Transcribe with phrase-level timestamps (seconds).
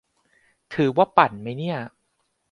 [0.73, 1.77] ถือว่าปั่นไหมเนี่ย?